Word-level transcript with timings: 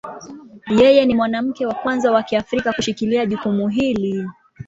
Yeye 0.79 1.05
ni 1.05 1.15
mwanamke 1.15 1.65
wa 1.65 1.73
kwanza 1.73 2.11
wa 2.11 2.23
Kiafrika 2.23 2.73
kushikilia 2.73 3.25
jukumu 3.25 3.67
hili. 3.67 4.27